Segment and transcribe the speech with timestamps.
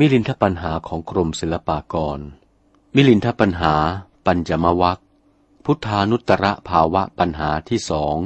[0.00, 2.20] มิลินทปัญหาของกรมศิลปากร
[2.94, 3.74] มิลินทปัญหา
[4.26, 5.00] ปัญจมวัค
[5.64, 8.16] พุทธานุตระภาวะปัญหาที่สอง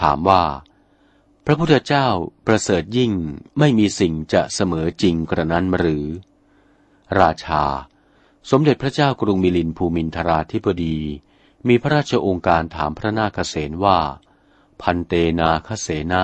[0.00, 0.42] ถามว่า
[1.50, 2.08] พระพุทธเจ้า
[2.46, 3.12] ประเสริฐยิ่ง
[3.58, 6.06] ไม่มีสิ่งจะเสมอจริงกระนั้นหรือ
[7.20, 7.64] ราชา
[8.50, 10.98] สมเด็จพระเจ้ากรุงมิลินภูมินทราธิบดี
[11.68, 13.98] มีพระราชองค์การถามพระนาคเษนว่า
[14.82, 16.22] พันเตนาคเสนะ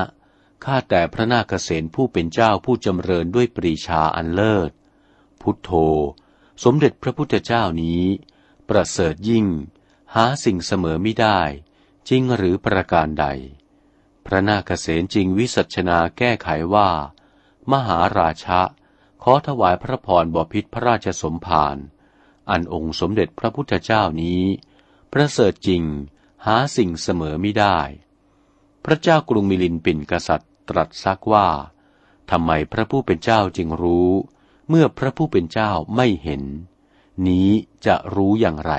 [0.64, 4.70] ข้าแต่พระนาคเษนผู้เป็นเจ้าผู้จำเริญด้วยปรีชาอันเลิศ
[5.41, 5.70] พุทโธ
[6.64, 8.03] สมเด็จพระพุทธเจ้านี้
[8.69, 9.47] ประเสริฐยิ่ง
[10.14, 11.41] หาสิ่งเสมอไม่ได้
[12.09, 13.28] จริงหรือประการใด
[14.27, 16.89] พระนาคเษนจริงวิสัชนาแก้ไขว่า
[17.72, 18.61] มหาราชะ
[19.22, 21.77] ขอถวายพระพรบพิษพระราชสมภาร
[22.50, 24.42] อันองค์สมเด็จพระพุทธเจ้านี้
[25.12, 25.83] ประเสริฐจริง
[26.47, 27.78] หาสิ่งเสมอไม่ได้
[28.84, 31.48] พระเจ้ากรุงมิลินปินกษัตริย์ตรัสซักว่า
[32.31, 34.11] ทำไมพระผู้เป็นเจ้าจึงรู้
[34.69, 36.42] เมื่อพระผู้เป็นเจ้าไม่เห็น
[37.27, 37.50] นี้
[37.86, 38.72] จะรู้อย่างไร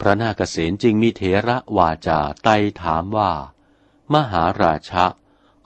[0.00, 3.30] พระนาคเษนจึงมีเถระวาจาไต่ถามว่า
[4.14, 5.04] มหาราชะ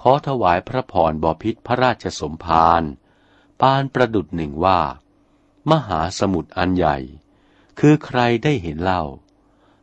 [0.00, 2.82] ขอถวายพระพรบพิษพระราชสมภาร
[3.60, 4.80] ปานประดุดหนึ่งว่า
[5.70, 6.96] มหาสมุทรอันใหญ่
[7.80, 9.02] คือใครได้เห็นเล่า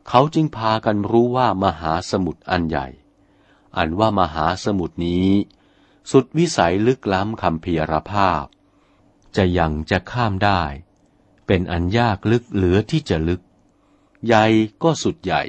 [0.08, 2.88] เขาจึงพากันรู้ว่ามหาสมุทรอันใหญ่
[3.78, 5.30] อันว่ามหาสมุทรนี้
[6.12, 8.46] สุดวิสัยลึกล้ำคำเพียรภาพ
[9.36, 10.62] จะยังจะข้ามได้
[11.48, 13.42] เป็นอันยากลึกเหลือที่จะลึก
[14.26, 14.46] ใหญ่
[14.84, 15.44] ก็สุดใหญ่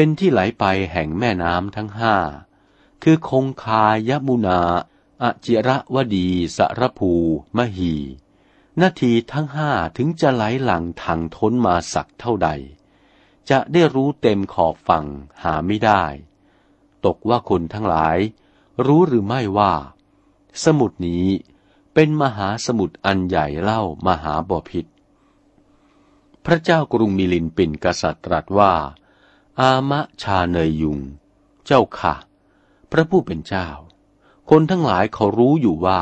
[0.00, 2.16] เป็นที่ไหลไปแห่งแม่น้ำทั้งห้า
[3.02, 4.60] คือคงคายมุนา
[5.22, 7.12] อจิระวดีสรภู
[7.56, 7.94] มหี
[8.80, 12.48] นาทีทั้งห้าถึงจะไหลหลังทางท้นมาสักเท่าใด
[13.50, 15.06] จะได้รู้เต็มขอบฝั่ง
[15.42, 16.04] หาไม่ได้
[17.04, 18.18] ตกว่าคนทั้งหลาย
[18.86, 19.72] รู้หรือไม่ว่า
[20.64, 21.26] สมุดนี้
[21.94, 24.86] เป็นมหาสมุทรอันใหญ่เล่ามหาบอพิษ
[26.44, 28.72] พระเจ้ากรุงมิลินปินกษัตริย์ตรัสว่า
[29.62, 30.98] อามะชาเนยยุง
[31.66, 32.14] เจ้าค่ะ
[32.90, 33.68] พระผู้เป็นเจ้า
[34.50, 36.00] คนทั้งหลายเขารู้อยู่ว่า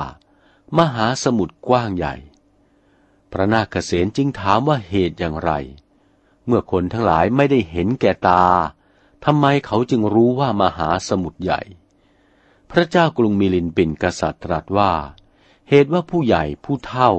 [0.79, 2.15] มหาสมุทรกว้างใหญ่
[3.33, 5.53] พระนาคเษนจึงถามว่าเหตุอย่างไร
[6.47, 8.45] เมื่อคนทั้งหลายไม่ได้เห็นแก่ตา
[9.25, 11.61] ทำไมเขาจึงรู้ว่ามหาสมุทรใหญ่
[12.71, 14.93] พระเจ้ากรุงมิลินปินกษัตริย์ตรัสว่า
[15.69, 17.11] เหตุว่าผู้ใหญ่ผู้เท่า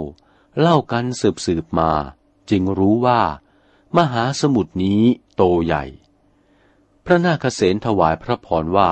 [0.59, 1.91] เล่ากันสืบสืบมา
[2.49, 3.21] จึงรู้ว่า
[3.97, 5.01] มหาสมุทรนี้
[5.35, 5.85] โตใหญ่
[7.09, 8.91] พระนาคเษนถวายพระพรว่า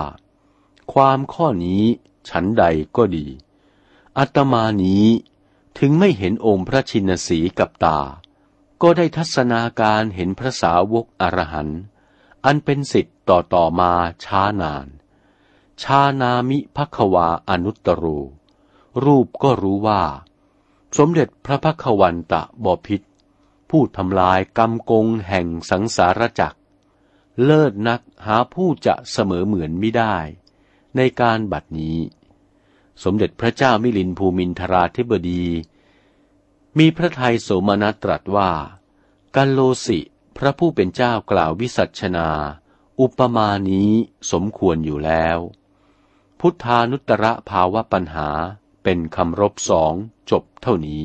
[0.94, 1.84] ความข้อนี้
[2.30, 2.64] ฉันใด
[2.96, 3.28] ก็ดี
[4.18, 5.06] อัตมานี้
[5.80, 8.00] ถึงไม่เห็นองค์พระชินสีกับตา
[8.82, 11.82] ก็ได้ทัศนาการเห็นพระสาวกอรหันต์
[12.46, 13.92] อันเป็นสิทธิ์ต่อต่อมา
[14.26, 14.88] ช้านาน
[15.82, 18.20] ชานามิพักวาอนุตตรู
[19.04, 20.04] รูปก็รู้ว่า
[20.98, 23.02] สมเด็จพระพักวันตะบอพิษ
[23.70, 26.60] ผู้ทำลายกำกงแห่งสังสารจักร
[27.44, 30.18] เลิศนักหาผู้จะเสมอเหมือนไม่ได้
[30.96, 32.00] ในการบัดนี้
[33.04, 35.46] สมเด็จพระเจ้ามิลินภูมินทราธิบดี
[36.78, 38.52] มีพระทัยโสมนัสตรัสว่า
[39.36, 40.00] กัลโลสิ
[40.38, 42.30] พระผู้เป็นเจ้ากล่าววิสัชนา
[43.02, 43.92] อุปมานี้
[44.32, 45.38] สมควรอยู่แล้ว
[46.40, 48.30] พุทธานุตระภาวะปัญหา
[48.84, 49.94] เป็นคำรบสอง
[50.32, 51.04] จบเท่านี้